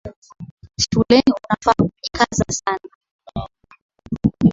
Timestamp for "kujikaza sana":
1.89-2.89